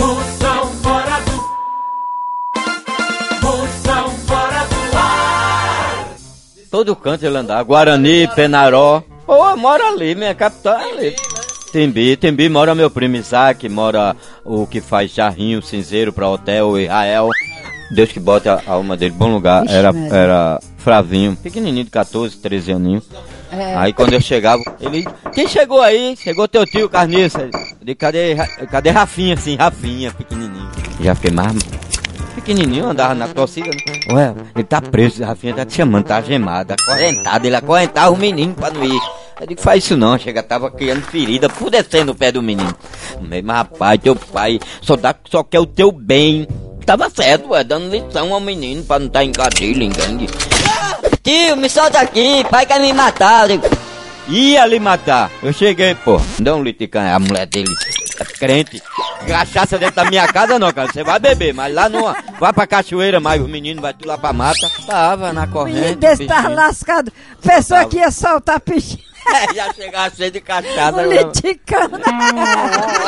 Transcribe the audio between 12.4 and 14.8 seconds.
mora meu primo Isaac, mora o que